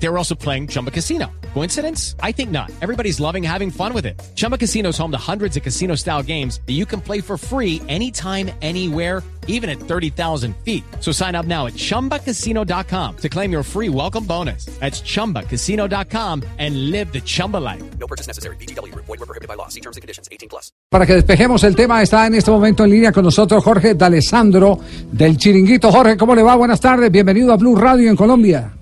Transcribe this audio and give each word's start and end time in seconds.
They 0.00 0.08
were 0.08 0.16
also 0.16 0.34
playing 0.34 0.68
Chumba 0.68 0.90
Casino. 0.90 1.26
Coincidence? 1.54 2.14
I 2.22 2.32
think 2.32 2.50
not. 2.50 2.70
Everybody's 2.80 3.18
loving 3.18 3.42
having 3.42 3.70
fun 3.70 3.92
with 3.92 4.06
it. 4.06 4.20
Chumba 4.36 4.56
Casino 4.56 4.90
is 4.90 4.98
home 4.98 5.10
to 5.10 5.18
hundreds 5.18 5.56
of 5.56 5.62
casino 5.64 5.96
style 5.96 6.22
games 6.22 6.60
that 6.66 6.74
you 6.74 6.86
can 6.86 7.00
play 7.00 7.20
for 7.20 7.36
free 7.36 7.82
anytime, 7.88 8.50
anywhere, 8.62 9.22
even 9.48 9.68
at 9.68 9.80
30,000 9.80 10.54
feet. 10.64 10.84
So 11.00 11.10
sign 11.10 11.34
up 11.34 11.46
now 11.46 11.66
at 11.66 11.72
chumbacasino.com 11.74 13.16
to 13.16 13.28
claim 13.28 13.50
your 13.50 13.64
free 13.64 13.88
welcome 13.88 14.24
bonus. 14.24 14.66
That's 14.78 15.00
chumbacasino.com 15.00 16.44
and 16.58 16.90
live 16.90 17.12
the 17.12 17.20
Chumba 17.20 17.56
life. 17.56 17.82
No 17.98 18.06
purchase 18.06 18.28
necessary. 18.28 18.56
BGW. 18.56 18.94
Void 18.94 19.08
were 19.08 19.26
prohibited 19.26 19.48
by 19.48 19.54
law. 19.54 19.68
See 19.68 19.80
terms 19.80 19.96
and 19.96 20.02
conditions. 20.02 20.28
18 20.30 20.48
plus. 20.48 20.70
Para 20.90 21.06
que 21.06 21.14
despejemos 21.14 21.64
el 21.64 21.74
tema, 21.74 22.00
está 22.02 22.26
en 22.26 22.34
este 22.34 22.50
momento 22.50 22.84
en 22.84 22.90
línea 22.90 23.10
con 23.10 23.24
nosotros 23.24 23.64
Jorge 23.64 23.94
D'Alessandro 23.94 24.78
del 25.10 25.36
Chiringuito. 25.36 25.90
Jorge, 25.90 26.16
¿cómo 26.16 26.34
le 26.34 26.42
va? 26.42 26.54
Buenas 26.54 26.80
tardes, 26.80 27.10
bienvenido 27.10 27.52
a 27.52 27.56
Blue 27.56 27.74
Radio 27.74 28.08
en 28.08 28.16
Colombia. 28.16 28.77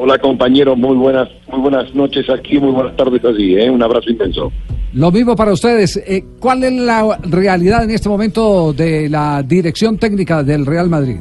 Hola 0.00 0.16
compañero, 0.16 0.76
muy 0.76 0.94
buenas, 0.94 1.28
muy 1.50 1.60
buenas 1.60 1.92
noches 1.92 2.30
aquí, 2.30 2.56
muy 2.60 2.70
buenas 2.70 2.94
tardes 2.94 3.24
allí, 3.24 3.56
¿eh? 3.56 3.68
un 3.68 3.82
abrazo 3.82 4.08
intenso. 4.08 4.52
Lo 4.92 5.10
mismo 5.10 5.34
para 5.34 5.52
ustedes. 5.52 5.96
Eh, 5.96 6.22
¿Cuál 6.38 6.62
es 6.62 6.72
la 6.72 7.18
realidad 7.28 7.82
en 7.82 7.90
este 7.90 8.08
momento 8.08 8.72
de 8.72 9.08
la 9.08 9.42
dirección 9.42 9.98
técnica 9.98 10.44
del 10.44 10.66
Real 10.66 10.88
Madrid? 10.88 11.16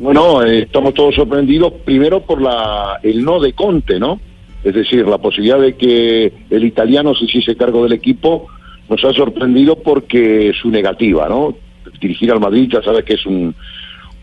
Bueno, 0.00 0.42
eh, 0.42 0.62
estamos 0.62 0.92
todos 0.94 1.14
sorprendidos 1.14 1.72
primero 1.84 2.20
por 2.20 2.42
la 2.42 2.98
el 3.00 3.24
no 3.24 3.38
de 3.38 3.52
Conte, 3.52 4.00
¿no? 4.00 4.18
Es 4.64 4.74
decir, 4.74 5.06
la 5.06 5.18
posibilidad 5.18 5.60
de 5.60 5.76
que 5.76 6.32
el 6.50 6.64
italiano 6.64 7.14
se 7.14 7.26
hiciese 7.26 7.54
cargo 7.54 7.84
del 7.84 7.92
equipo 7.92 8.48
nos 8.88 9.04
ha 9.04 9.12
sorprendido 9.12 9.76
porque 9.76 10.52
su 10.60 10.68
negativa, 10.68 11.28
¿no? 11.28 11.54
Dirigir 12.00 12.32
al 12.32 12.40
Madrid 12.40 12.68
ya 12.72 12.82
sabes 12.82 13.04
que 13.04 13.14
es 13.14 13.24
un 13.24 13.54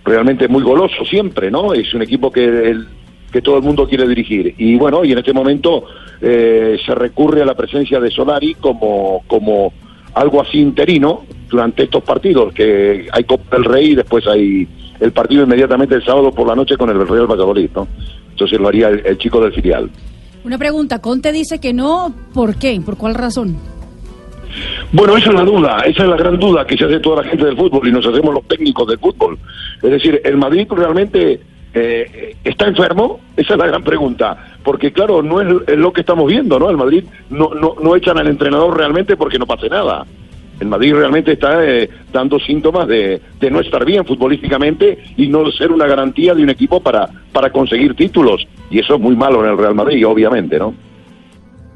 realmente 0.04 0.50
muy 0.50 0.62
goloso 0.62 1.06
siempre, 1.06 1.50
¿no? 1.50 1.74
Es 1.74 1.94
un 1.94 2.02
equipo 2.02 2.32
que 2.32 2.44
el, 2.44 2.88
que 3.32 3.42
todo 3.42 3.58
el 3.58 3.64
mundo 3.64 3.88
quiere 3.88 4.08
dirigir. 4.08 4.56
Y 4.58 4.76
bueno, 4.76 5.04
y 5.04 5.12
en 5.12 5.18
este 5.18 5.34
momento 5.34 5.86
eh, 6.22 6.78
se 6.86 6.96
recurre 6.96 7.42
a 7.42 7.46
la 7.46 7.56
presencia 7.56 8.00
de 8.00 8.10
Solari 8.10 8.56
como, 8.56 9.24
como 9.28 9.74
algo 10.14 10.42
así 10.42 10.60
interino 10.60 11.24
durante 11.50 11.84
estos 11.84 12.04
partidos, 12.04 12.54
que 12.54 13.08
hay 13.12 13.24
Copa 13.24 13.56
del 13.56 13.66
Rey 13.66 13.92
y 13.92 13.96
después 13.96 14.26
hay 14.28 14.68
el 15.00 15.12
partido 15.12 15.44
inmediatamente 15.44 15.96
el 15.96 16.04
sábado 16.04 16.32
por 16.32 16.48
la 16.48 16.56
noche 16.56 16.78
con 16.78 16.90
el 16.90 17.08
Real 17.08 17.28
Valladolid, 17.28 17.70
¿no? 17.76 17.88
Entonces 18.32 18.60
lo 18.60 18.68
haría 18.68 18.90
el, 18.90 19.06
el 19.06 19.18
chico 19.18 19.42
del 19.42 19.54
filial. 19.54 19.90
Una 20.44 20.58
pregunta, 20.58 21.00
Conte 21.00 21.32
dice 21.32 21.60
que 21.60 21.74
no, 21.74 22.14
¿por 22.34 22.56
qué? 22.58 22.80
¿Por 22.84 22.98
cuál 22.98 23.16
razón? 23.16 23.58
Bueno, 24.92 25.18
esa 25.18 25.30
es 25.30 25.36
la 25.36 25.44
duda, 25.44 25.80
esa 25.86 26.04
es 26.04 26.10
la 26.10 26.16
gran 26.16 26.40
duda 26.40 26.66
que 26.66 26.78
se 26.78 26.86
hace 26.86 27.00
toda 27.00 27.24
la 27.24 27.30
gente 27.30 27.46
del 27.46 27.58
fútbol 27.58 27.88
y 27.88 27.92
nos 27.92 28.06
hacemos 28.06 28.34
los 28.34 28.48
técnicos 28.48 28.88
del 28.88 28.98
fútbol. 28.98 29.38
Es 29.84 29.92
decir, 29.92 30.22
¿el 30.24 30.38
Madrid 30.38 30.68
realmente 30.70 31.40
eh, 31.78 32.36
está 32.44 32.68
enfermo? 32.68 33.20
Esa 33.36 33.54
es 33.54 33.60
la 33.60 33.68
gran 33.68 33.84
pregunta. 33.84 34.56
Porque 34.64 34.92
claro, 34.92 35.22
no 35.22 35.42
es, 35.42 35.78
lo 35.78 35.94
que 35.94 36.02
estamos 36.02 36.28
viendo, 36.28 36.60
¿no? 36.60 36.70
El 36.70 36.78
Madrid 36.78 37.04
no, 37.30 37.52
no, 37.54 37.76
no 37.82 37.96
echan 37.96 38.18
al 38.18 38.28
entrenador 38.28 38.78
realmente 38.78 39.16
porque 39.16 39.40
no 39.40 39.46
pase 39.46 39.70
nada. 39.70 40.06
El 40.60 40.68
Madrid 40.68 40.96
realmente 40.96 41.34
está 41.34 41.64
eh, 41.64 41.90
dando 42.12 42.40
síntomas 42.40 42.88
de, 42.88 43.22
de, 43.40 43.52
no 43.52 43.60
estar 43.60 43.86
bien 43.86 44.06
futbolísticamente 44.06 44.98
y 45.16 45.28
no 45.28 45.52
ser 45.52 45.72
una 45.72 45.86
garantía 45.86 46.34
de 46.34 46.42
un 46.42 46.50
equipo 46.50 46.82
para, 46.82 47.08
para 47.32 47.52
conseguir 47.52 47.96
títulos. 47.96 48.48
Y 48.72 48.80
eso 48.80 48.96
es 48.96 49.00
muy 49.00 49.16
malo 49.16 49.44
en 49.44 49.52
el 49.52 49.58
Real 49.58 49.76
Madrid, 49.76 50.06
obviamente, 50.08 50.58
¿no? 50.58 50.74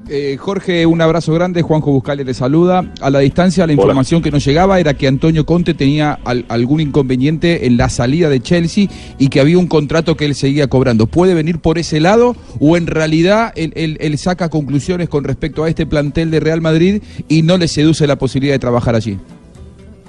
Eh, 0.10 0.36
Jorge, 0.38 0.86
un 0.86 1.00
abrazo 1.02 1.34
grande. 1.34 1.62
Juanjo 1.62 1.92
Buscale 1.92 2.26
te 2.26 2.34
saluda. 2.34 2.84
A 3.02 3.10
la 3.10 3.20
distancia, 3.20 3.66
la 3.66 3.74
información 3.74 4.18
Hola. 4.18 4.24
que 4.26 4.32
nos 4.32 4.46
llegaba 4.46 4.80
era 4.80 4.94
que 4.94 5.08
Antonio 5.08 5.46
Conte 5.46 5.74
tenía 5.74 6.20
al, 6.26 6.46
algún 6.50 6.82
inconveniente 6.82 7.66
en 7.66 7.78
la 7.78 7.88
salida 7.90 8.28
de 8.30 8.42
Chelsea 8.42 8.88
y 9.20 9.30
que 9.30 9.40
había 9.40 9.58
un 9.58 9.68
contrato 9.68 10.16
que 10.16 10.26
él 10.26 10.36
seguía 10.36 10.68
cobrando. 10.68 11.08
¿Puede 11.08 11.34
venir 11.34 11.60
por 11.60 11.78
ese 11.78 12.00
lado 12.00 12.36
o 12.60 12.78
en 12.78 12.88
realidad 12.88 13.54
él, 13.56 13.72
él, 13.76 13.98
él 14.02 14.18
saca 14.18 14.50
conclusiones 14.50 15.08
con 15.08 15.24
respecto 15.24 15.64
a 15.64 15.70
este 15.70 15.86
plantel 15.86 16.32
de 16.32 16.40
Real 16.40 16.62
Madrid 16.62 17.02
y 17.30 17.44
no 17.44 17.58
le 17.58 17.68
seduce 17.68 18.06
la 18.08 18.18
posibilidad 18.18 18.56
de 18.56 18.60
trabajar 18.60 18.96
allí? 18.96 19.18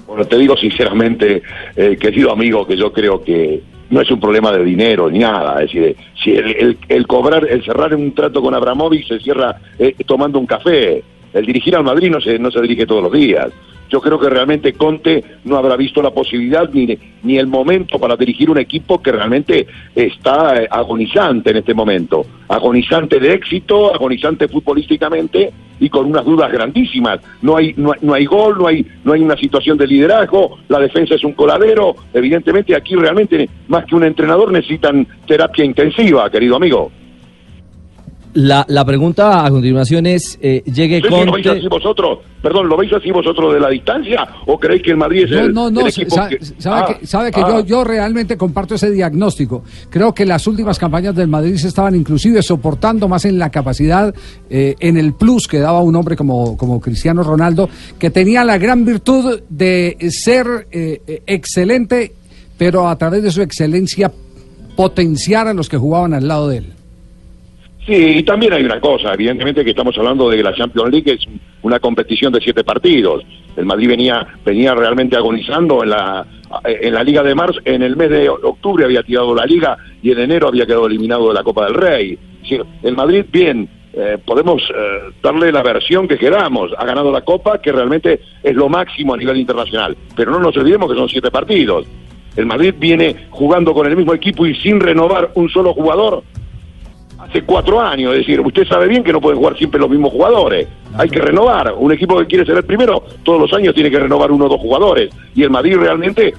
Bueno, 0.07 0.25
te 0.25 0.37
digo 0.37 0.55
sinceramente, 0.57 1.41
eh, 1.75 1.97
querido 1.99 2.31
amigo, 2.31 2.67
que 2.67 2.77
yo 2.77 2.93
creo 2.93 3.23
que 3.23 3.63
no 3.93 4.01
es 4.01 4.09
un 4.09 4.19
problema 4.19 4.51
de 4.51 4.63
dinero 4.63 5.09
ni 5.09 5.19
nada. 5.19 5.61
Es 5.61 5.71
decir, 5.71 5.95
si 6.21 6.31
el, 6.31 6.55
el, 6.55 6.77
el 6.89 7.07
cobrar, 7.07 7.47
el 7.47 7.63
cerrar 7.63 7.93
un 7.95 8.13
trato 8.13 8.41
con 8.41 8.53
Abramovich 8.55 9.07
se 9.07 9.19
cierra 9.19 9.55
eh, 9.77 9.95
tomando 10.05 10.39
un 10.39 10.47
café. 10.47 11.03
El 11.33 11.45
dirigir 11.45 11.75
al 11.75 11.83
Madrid 11.83 12.09
no 12.09 12.21
se, 12.21 12.37
no 12.39 12.51
se 12.51 12.61
dirige 12.61 12.85
todos 12.85 13.03
los 13.03 13.11
días. 13.11 13.51
Yo 13.89 14.01
creo 14.01 14.19
que 14.19 14.29
realmente 14.29 14.73
Conte 14.73 15.23
no 15.43 15.55
habrá 15.55 15.75
visto 15.75 16.01
la 16.01 16.09
posibilidad 16.09 16.67
ni, 16.73 16.97
ni 17.21 17.37
el 17.37 17.45
momento 17.45 17.99
para 17.99 18.15
dirigir 18.15 18.49
un 18.49 18.57
equipo 18.57 18.99
que 18.99 19.11
realmente 19.11 19.67
está 19.93 20.59
eh, 20.59 20.67
agonizante 20.69 21.51
en 21.51 21.57
este 21.57 21.75
momento. 21.75 22.25
Agonizante 22.47 23.19
de 23.19 23.33
éxito, 23.33 23.93
agonizante 23.93 24.47
futbolísticamente 24.47 25.51
y 25.79 25.89
con 25.89 26.07
unas 26.07 26.25
dudas 26.25 26.51
grandísimas. 26.51 27.19
No 27.43 27.55
hay, 27.55 27.75
no, 27.77 27.91
no 28.01 28.13
hay 28.15 28.25
gol, 28.25 28.57
no 28.57 28.65
hay, 28.65 28.83
no 29.03 29.13
hay 29.13 29.21
una 29.21 29.37
situación 29.37 29.77
de 29.77 29.85
liderazgo, 29.85 30.57
la 30.69 30.79
defensa 30.79 31.13
es 31.13 31.23
un 31.23 31.33
coladero. 31.33 31.95
Evidentemente 32.13 32.75
aquí 32.75 32.95
realmente 32.95 33.47
más 33.67 33.85
que 33.85 33.95
un 33.95 34.05
entrenador 34.05 34.51
necesitan 34.51 35.05
terapia 35.27 35.65
intensiva, 35.65 36.29
querido 36.31 36.55
amigo. 36.55 36.91
La, 38.35 38.65
la 38.67 38.83
pregunta 38.83 39.45
a 39.45 39.49
continuación 39.51 40.07
es, 40.07 40.39
eh, 40.41 40.63
llegue 40.65 41.01
sí, 41.01 41.07
Conte... 41.07 41.25
¿Lo 41.25 41.31
veis 41.33 41.47
así 41.47 41.67
vosotros? 41.67 42.19
Perdón, 42.41 42.67
¿lo 42.67 42.75
veis 42.75 42.91
así 42.91 43.11
vosotros 43.11 43.53
de 43.53 43.59
la 43.59 43.69
distancia? 43.69 44.27
¿O 44.47 44.59
creéis 44.59 44.81
que 44.81 44.91
el 44.91 44.97
Madrid 44.97 45.25
es 45.25 45.31
no, 45.31 45.39
el, 45.39 45.53
no, 45.53 45.69
no, 45.69 45.81
el 45.81 45.87
equipo 45.87 46.15
sa 46.15 46.27
que... 46.27 46.43
sabe 46.43 46.81
Ah, 46.81 46.97
que, 46.99 47.05
sabe 47.05 47.31
que 47.31 47.41
ah. 47.41 47.47
yo, 47.47 47.65
yo 47.65 47.83
realmente 47.83 48.35
comparto 48.35 48.73
ese 48.73 48.89
diagnóstico. 48.89 49.63
Creo 49.89 50.13
que 50.13 50.25
las 50.25 50.47
últimas 50.47 50.79
campañas 50.79 51.15
del 51.15 51.27
Madrid 51.27 51.55
se 51.57 51.67
estaban 51.67 51.95
inclusive 51.95 52.41
soportando 52.41 53.07
más 53.07 53.25
en 53.25 53.37
la 53.37 53.51
capacidad, 53.51 54.13
eh, 54.49 54.75
en 54.79 54.97
el 54.97 55.13
plus 55.13 55.47
que 55.47 55.59
daba 55.59 55.81
un 55.81 55.95
hombre 55.95 56.15
como, 56.15 56.57
como 56.57 56.81
Cristiano 56.81 57.21
Ronaldo, 57.21 57.69
que 57.99 58.09
tenía 58.09 58.43
la 58.43 58.57
gran 58.57 58.83
virtud 58.83 59.41
de 59.47 59.95
ser 60.09 60.67
eh, 60.71 61.21
excelente, 61.27 62.13
pero 62.57 62.87
a 62.89 62.97
través 62.97 63.21
de 63.21 63.31
su 63.31 63.43
excelencia 63.43 64.11
potenciar 64.75 65.47
a 65.47 65.53
los 65.53 65.69
que 65.69 65.77
jugaban 65.77 66.15
al 66.15 66.27
lado 66.27 66.49
de 66.49 66.57
él. 66.57 66.73
Sí, 67.85 67.93
y 67.93 68.23
también 68.23 68.53
hay 68.53 68.63
una 68.63 68.79
cosa, 68.79 69.13
evidentemente 69.13 69.63
que 69.63 69.71
estamos 69.71 69.97
hablando 69.97 70.29
de 70.29 70.41
la 70.41 70.53
Champions 70.53 70.89
League 70.89 71.11
es 71.11 71.27
una 71.61 71.79
competición 71.79 72.31
de 72.31 72.39
siete 72.39 72.63
partidos. 72.63 73.25
El 73.57 73.65
Madrid 73.65 73.89
venía, 73.89 74.25
venía 74.45 74.73
realmente 74.73 75.17
agonizando 75.17 75.83
en 75.83 75.89
la, 75.89 76.25
en 76.63 76.93
la 76.93 77.03
Liga 77.03 77.23
de 77.23 77.35
Marzo, 77.35 77.59
en 77.65 77.83
el 77.83 77.97
mes 77.97 78.09
de 78.09 78.29
octubre 78.29 78.85
había 78.85 79.03
tirado 79.03 79.35
la 79.35 79.45
Liga 79.45 79.77
y 80.01 80.11
en 80.11 80.19
enero 80.19 80.47
había 80.47 80.65
quedado 80.65 80.87
eliminado 80.87 81.27
de 81.27 81.33
la 81.33 81.43
Copa 81.43 81.65
del 81.65 81.73
Rey. 81.73 82.17
El 82.83 82.95
Madrid, 82.95 83.25
bien, 83.29 83.67
eh, 83.93 84.17
podemos 84.25 84.61
eh, 84.63 85.13
darle 85.21 85.51
la 85.51 85.61
versión 85.61 86.07
que 86.07 86.17
queramos. 86.17 86.71
Ha 86.77 86.85
ganado 86.85 87.11
la 87.11 87.21
Copa, 87.21 87.61
que 87.61 87.71
realmente 87.71 88.21
es 88.41 88.55
lo 88.55 88.69
máximo 88.69 89.13
a 89.13 89.17
nivel 89.17 89.37
internacional. 89.37 89.97
Pero 90.15 90.31
no 90.31 90.39
nos 90.39 90.55
olvidemos 90.55 90.89
que 90.89 90.97
son 90.97 91.09
siete 91.09 91.31
partidos. 91.31 91.85
El 92.35 92.45
Madrid 92.45 92.73
viene 92.77 93.27
jugando 93.29 93.73
con 93.73 93.87
el 93.87 93.95
mismo 93.95 94.13
equipo 94.13 94.45
y 94.45 94.55
sin 94.55 94.79
renovar 94.79 95.31
un 95.35 95.49
solo 95.49 95.73
jugador 95.73 96.23
hace 97.33 97.43
cuatro 97.43 97.81
años. 97.81 98.13
Es 98.13 98.19
decir, 98.19 98.39
usted 98.39 98.67
sabe 98.67 98.87
bien 98.87 99.03
que 99.03 99.11
no 99.11 99.19
pueden 99.19 99.39
jugar 99.39 99.57
siempre 99.57 99.79
los 99.79 99.89
mismos 99.89 100.11
jugadores. 100.11 100.67
Hay 100.95 101.09
que 101.09 101.19
renovar. 101.19 101.73
Un 101.77 101.91
equipo 101.91 102.17
que 102.19 102.27
quiere 102.27 102.45
ser 102.45 102.57
el 102.57 102.63
primero, 102.63 103.03
todos 103.23 103.41
los 103.41 103.53
años 103.53 103.73
tiene 103.73 103.89
que 103.89 103.99
renovar 103.99 104.31
uno 104.31 104.45
o 104.45 104.49
dos 104.49 104.61
jugadores. 104.61 105.09
Y 105.33 105.41
el 105.41 105.49
Madrid 105.49 105.75
realmente 105.77 106.33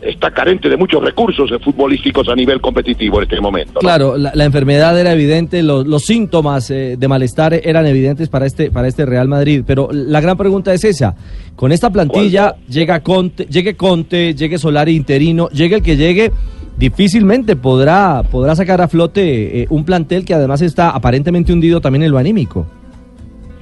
está 0.00 0.30
carente 0.30 0.68
de 0.68 0.76
muchos 0.76 1.02
recursos 1.02 1.50
futbolísticos 1.62 2.28
a 2.28 2.34
nivel 2.34 2.60
competitivo 2.60 3.18
en 3.18 3.24
este 3.24 3.40
momento. 3.40 3.74
¿no? 3.74 3.80
Claro, 3.80 4.16
la, 4.16 4.32
la, 4.34 4.44
enfermedad 4.44 4.98
era 4.98 5.12
evidente, 5.12 5.62
los, 5.62 5.86
los 5.86 6.04
síntomas 6.04 6.70
eh, 6.70 6.96
de 6.98 7.08
malestar 7.08 7.54
eran 7.54 7.86
evidentes 7.86 8.28
para 8.28 8.46
este, 8.46 8.70
para 8.70 8.88
este 8.88 9.04
Real 9.06 9.26
Madrid, 9.26 9.64
pero 9.66 9.88
la 9.90 10.20
gran 10.20 10.36
pregunta 10.36 10.72
es 10.72 10.84
esa, 10.84 11.16
con 11.56 11.72
esta 11.72 11.90
plantilla 11.90 12.54
llega 12.68 13.00
Conte, 13.00 13.46
llegue 13.46 13.74
Conte, 13.74 14.34
llegue 14.34 14.58
Solari 14.58 14.94
interino, 14.94 15.48
llegue 15.48 15.76
el 15.76 15.82
que 15.82 15.96
llegue, 15.96 16.30
difícilmente 16.76 17.56
podrá, 17.56 18.22
podrá 18.30 18.54
sacar 18.54 18.80
a 18.80 18.88
flote 18.88 19.62
eh, 19.62 19.66
un 19.70 19.84
plantel 19.84 20.24
que 20.24 20.34
además 20.34 20.62
está 20.62 20.90
aparentemente 20.90 21.52
hundido 21.52 21.80
también 21.80 22.04
en 22.04 22.10
lo 22.10 22.18
anímico. 22.18 22.66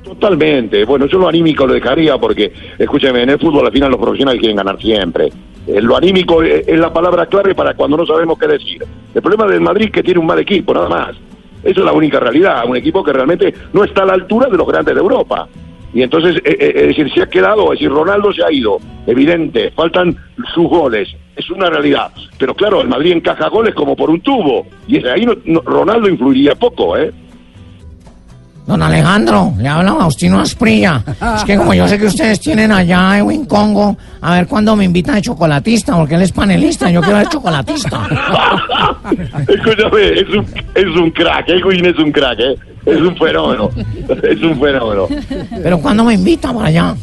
Totalmente. 0.02 0.84
Bueno, 0.84 1.06
yo 1.06 1.19
lo 1.19 1.28
anímico 1.28 1.66
lo 1.66 1.75
dejaría 1.75 2.19
porque, 2.19 2.52
escúcheme, 2.78 3.22
en 3.22 3.31
el 3.31 3.38
fútbol 3.38 3.66
al 3.66 3.72
final 3.72 3.90
los 3.90 4.00
profesionales 4.00 4.40
quieren 4.40 4.56
ganar 4.56 4.78
siempre. 4.81 5.31
Eh, 5.66 5.81
lo 5.81 5.96
anímico 5.96 6.43
es, 6.43 6.69
es 6.69 6.78
la 6.78 6.93
palabra 6.93 7.26
clave 7.26 7.55
para 7.55 7.75
cuando 7.75 7.96
no 7.96 8.06
sabemos 8.06 8.38
qué 8.38 8.46
decir. 8.46 8.84
El 9.14 9.22
problema 9.22 9.46
del 9.46 9.61
Madrid 9.61 9.87
es 9.87 9.93
que 9.93 10.02
tiene 10.02 10.20
un 10.20 10.26
mal 10.26 10.38
equipo, 10.38 10.75
nada 10.75 10.88
más. 10.88 11.16
Esa 11.62 11.81
es 11.81 11.87
la 11.87 11.93
única 11.93 12.20
realidad. 12.20 12.62
Un 12.69 12.76
equipo 12.76 13.02
que 13.02 13.12
realmente 13.12 13.55
no 13.72 13.84
está 13.84 14.02
a 14.02 14.06
la 14.06 14.12
altura 14.12 14.49
de 14.50 14.58
los 14.58 14.66
grandes 14.66 14.94
de 14.94 15.00
Europa. 15.00 15.49
Y 15.94 16.02
entonces, 16.02 16.37
eh, 16.44 16.56
eh, 16.58 16.73
es 16.75 16.88
decir, 16.88 17.12
se 17.14 17.23
ha 17.23 17.26
quedado, 17.26 17.73
es 17.73 17.79
decir, 17.79 17.88
Ronaldo 17.88 18.32
se 18.32 18.44
ha 18.44 18.50
ido, 18.50 18.79
evidente, 19.06 19.70
faltan 19.70 20.17
sus 20.52 20.69
goles, 20.69 21.14
es 21.37 21.49
una 21.50 21.70
realidad. 21.70 22.11
Pero 22.37 22.52
claro, 22.52 22.81
el 22.81 22.88
Madrid 22.88 23.12
encaja 23.12 23.49
goles 23.49 23.75
como 23.76 23.94
por 23.94 24.11
un 24.11 24.20
tubo, 24.20 24.67
y 24.88 25.06
ahí 25.06 25.25
no, 25.25 25.61
Ronaldo 25.61 26.08
influiría 26.08 26.56
poco, 26.56 26.96
¿eh? 26.96 27.12
Don 28.66 28.82
Alejandro, 28.82 29.52
le 29.58 29.69
habla 29.69 29.94
Faustino 29.94 30.40
Asprilla. 30.40 31.02
Es 31.37 31.44
que 31.44 31.56
como 31.56 31.75
yo 31.75 31.87
sé 31.87 31.99
que 31.99 32.06
ustedes 32.06 32.40
tienen 32.40 32.72
allá 32.72 33.19
Edwin 33.19 33.44
Congo, 33.44 33.96
a 34.20 34.34
ver 34.34 34.46
cuándo 34.46 34.75
me 34.75 34.84
invitan 34.84 35.16
de 35.16 35.22
chocolatista, 35.22 35.96
porque 35.96 36.14
él 36.14 36.22
es 36.22 36.32
panelista, 36.32 36.90
yo 36.90 37.00
quiero 37.02 37.19
ser 37.19 37.28
chocolatista. 37.28 38.08
Escúchame, 39.49 40.20
es 40.20 40.28
un, 40.31 40.46
es 40.75 40.96
un 40.96 41.11
crack, 41.11 41.49
Edwin 41.49 41.87
es 41.87 41.99
un 41.99 42.11
crack, 42.11 42.38
¿eh? 42.40 42.56
Es 42.87 43.00
un 43.00 43.16
fenómeno, 43.16 43.70
es 44.22 44.43
un 44.43 44.61
fenómeno. 44.61 45.08
Pero 45.62 45.78
cuándo 45.81 46.05
me 46.05 46.14
invitan 46.14 46.55
para 46.55 46.69
allá. 46.69 46.94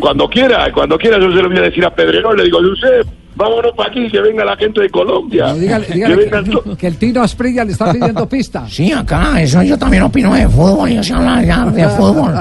Cuando 0.00 0.28
quiera, 0.28 0.72
cuando 0.72 0.98
quiera 0.98 1.18
yo 1.18 1.30
se 1.32 1.42
lo 1.42 1.48
voy 1.48 1.58
a 1.58 1.62
decir 1.62 1.84
a 1.84 1.94
Pedrerol, 1.94 2.36
le 2.36 2.44
digo, 2.44 2.58
Josep, 2.58 3.06
vámonos 3.34 3.72
para 3.76 3.90
aquí, 3.90 4.08
que 4.10 4.20
venga 4.20 4.44
la 4.44 4.56
gente 4.56 4.80
de 4.82 4.90
Colombia. 4.90 5.46
No, 5.48 5.54
dígale, 5.54 5.86
que 5.86 5.94
dígale 5.94 6.16
vengan 6.16 6.44
que, 6.44 6.50
to- 6.50 6.76
que 6.76 6.86
el 6.86 6.96
Tino 6.96 7.22
Asprilla 7.22 7.64
le 7.64 7.72
está 7.72 7.92
pidiendo 7.92 8.28
pista. 8.28 8.64
Sí, 8.68 8.92
acá, 8.92 9.40
eso 9.40 9.62
yo 9.62 9.78
también 9.78 10.02
opino 10.02 10.34
de 10.34 10.48
fútbol, 10.48 10.90
yo 10.90 11.02
sé 11.02 11.14
hablar 11.14 11.44
ya 11.44 11.64
de 11.66 11.88
fútbol. 11.96 12.34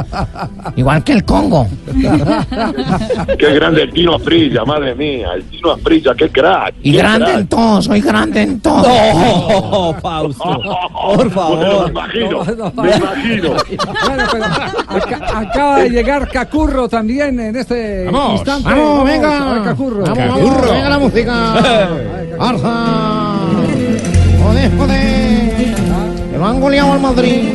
Igual 0.76 1.04
que 1.04 1.14
el 1.14 1.24
Congo. 1.24 1.68
Qué 3.38 3.54
grande 3.54 3.84
el 3.84 3.92
Tino 3.94 4.16
Asprilla, 4.16 4.66
madre 4.66 4.96
mía, 4.96 5.30
el 5.36 5.44
Tino 5.46 5.72
Asprilla, 5.72 6.14
qué 6.16 6.30
crack. 6.30 6.76
Y 6.84 6.92
qué 6.92 6.98
grande 6.98 7.26
crack. 7.26 7.40
en 7.40 7.48
todo, 7.48 7.82
soy 7.82 8.02
grande 8.02 8.42
en 8.42 8.60
todo. 8.60 8.84
No, 8.88 9.94
Fausto, 10.02 10.44
por 10.44 11.18
Bueno, 11.20 11.24
me 11.26 11.30
favor. 11.32 11.90
imagino, 11.90 12.44
No, 12.44 12.72
no, 12.74 12.84
me 12.84 12.96
imagino. 12.96 13.50
Bueno, 14.08 14.24
pero 14.32 14.46
aca- 14.46 15.40
acaba 15.40 15.80
de 15.80 15.90
llegar 15.90 16.28
Cacurro 16.30 16.88
también 16.90 17.40
en 17.40 17.56
este 17.56 18.06
Vamos, 18.06 18.34
instante. 18.34 18.70
Vamos, 18.70 19.00
a 19.00 19.04
ver, 19.04 19.14
venga. 19.14 19.64
Cacurro. 19.64 20.04
Vamos, 20.04 20.18
vamos, 20.18 20.40
la 20.90 21.00
música. 21.00 21.54
Arza. 22.40 23.38
Joder, 24.44 24.78
joder. 24.78 25.76
Que 26.32 26.38
lo 26.38 26.46
han 26.46 26.60
goleado 26.60 26.94
al 26.94 27.00
Madrid. 27.00 27.50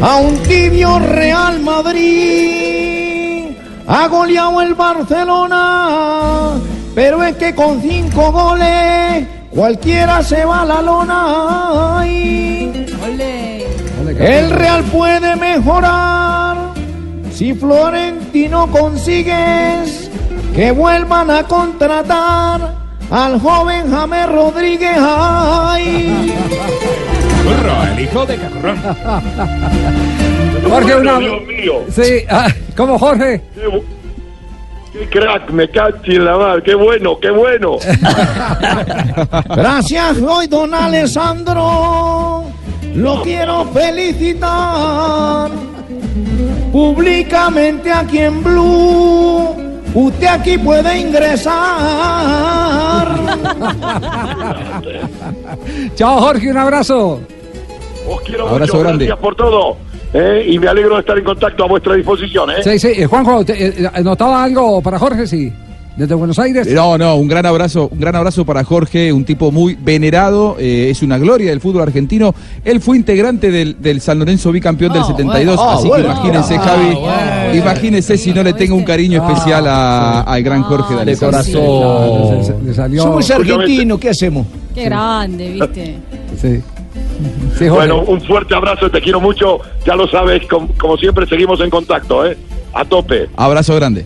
A 0.00 0.16
un 0.16 0.36
tibio 0.38 0.98
Real 0.98 1.60
Madrid. 1.60 3.56
Ha 3.86 4.08
goleado 4.08 4.60
el 4.62 4.74
Barcelona. 4.74 6.52
Pero 6.94 7.22
es 7.22 7.36
que 7.36 7.54
con 7.54 7.80
cinco 7.80 8.32
goles 8.32 9.26
cualquiera 9.50 10.22
se 10.22 10.44
va 10.44 10.62
a 10.62 10.64
la 10.64 10.82
lona. 10.82 11.98
Ay. 12.00 12.44
El 14.18 14.50
Real 14.50 14.84
puede 14.84 15.34
mejorar 15.36 16.74
si 17.32 17.52
Florentino 17.54 18.70
consigues 18.70 20.03
que 20.54 20.70
vuelvan 20.70 21.30
a 21.30 21.42
contratar 21.44 22.74
al 23.10 23.40
joven 23.40 23.90
James 23.90 24.28
Rodríguez. 24.28 24.96
Ay. 24.96 26.32
Curro, 27.42 27.82
el 27.92 28.00
hijo 28.00 28.26
de 28.26 28.36
Cacurrón. 28.36 28.78
Jorge, 30.68 30.96
una... 30.96 31.18
Dios 31.18 31.42
mío, 31.42 31.84
Sí, 31.90 32.24
ah, 32.30 32.48
¿cómo 32.76 32.98
Jorge? 32.98 33.42
qué, 34.92 35.08
crack, 35.08 35.50
me 35.50 35.68
cachi 35.68 36.16
en 36.16 36.24
la 36.24 36.38
mar, 36.38 36.62
qué 36.62 36.74
bueno, 36.74 37.18
qué 37.20 37.30
bueno. 37.30 37.78
Gracias 39.56 40.18
hoy, 40.22 40.46
don 40.46 40.72
Alessandro. 40.72 42.44
Lo 42.94 43.22
quiero 43.22 43.64
felicitar 43.66 45.50
públicamente 46.72 47.92
aquí 47.92 48.18
en 48.18 48.42
Blue. 48.42 49.63
Usted 49.94 50.26
aquí 50.26 50.58
puede 50.58 50.98
ingresar. 50.98 51.54
Chao 55.94 56.20
Jorge, 56.20 56.50
un 56.50 56.56
abrazo. 56.58 57.20
Os 58.08 58.20
quiero 58.22 58.48
Abrazo 58.48 58.74
mucho, 58.74 58.80
grande. 58.84 59.06
gracias 59.06 59.22
por 59.22 59.34
todo. 59.36 59.76
¿eh? 60.12 60.44
Y 60.48 60.58
me 60.58 60.68
alegro 60.68 60.94
de 60.96 61.00
estar 61.00 61.16
en 61.16 61.24
contacto 61.24 61.64
a 61.64 61.68
vuestra 61.68 61.94
disposición. 61.94 62.50
¿eh? 62.50 62.62
Sí, 62.62 62.78
sí, 62.78 62.88
eh, 62.96 63.06
Juanjo, 63.06 63.42
¿notaba 64.02 64.44
algo 64.44 64.82
para 64.82 64.98
Jorge? 64.98 65.26
Sí, 65.26 65.50
desde 65.96 66.14
Buenos 66.14 66.38
Aires. 66.38 66.66
No, 66.72 66.98
no, 66.98 67.14
un 67.16 67.28
gran 67.28 67.46
abrazo, 67.46 67.88
un 67.92 68.00
gran 68.00 68.16
abrazo 68.16 68.44
para 68.44 68.64
Jorge, 68.64 69.12
un 69.12 69.24
tipo 69.24 69.50
muy 69.52 69.74
venerado, 69.80 70.56
eh, 70.58 70.88
es 70.90 71.02
una 71.02 71.18
gloria 71.18 71.50
del 71.50 71.60
fútbol 71.60 71.82
argentino. 71.82 72.34
Él 72.64 72.80
fue 72.80 72.96
integrante 72.96 73.50
del, 73.50 73.76
del 73.80 74.00
San 74.00 74.18
Lorenzo 74.18 74.50
bicampeón 74.52 74.92
del 74.92 75.04
72, 75.04 75.56
bueno, 75.56 75.70
ah, 75.70 75.74
así 75.78 75.88
bueno. 75.88 76.04
que 76.06 76.10
imagínense, 76.12 76.58
Javi, 76.58 77.58
imagínese 77.58 78.16
si 78.18 78.32
no 78.32 78.42
le 78.42 78.52
tengo 78.54 78.74
un 78.76 78.84
cariño 78.84 79.24
especial 79.26 79.66
a- 79.68 80.20
al 80.22 80.42
gran 80.42 80.62
Jorge 80.62 80.94
de 80.96 81.04
De 81.04 81.16
corazón. 81.16 81.52
Le, 82.62 82.66
le 82.66 82.74
salió. 82.74 83.02
Somos 83.02 83.30
argentinos, 83.30 83.98
¿qué 83.98 84.10
hacemos? 84.10 84.46
Qué 84.74 84.84
grande, 84.84 85.50
¿viste? 85.50 85.96
Sí. 86.40 86.60
Bueno, 87.68 88.02
un 88.02 88.20
fuerte 88.22 88.54
abrazo, 88.54 88.90
te 88.90 89.00
quiero 89.00 89.20
mucho. 89.20 89.58
Ya 89.86 89.94
lo 89.94 90.08
sabes, 90.08 90.42
com- 90.48 90.68
como 90.78 90.96
siempre 90.96 91.26
seguimos 91.26 91.60
en 91.60 91.70
contacto. 91.70 92.26
¿eh? 92.26 92.36
A 92.72 92.84
tope. 92.84 93.28
Abrazo 93.36 93.74
grande. 93.76 94.02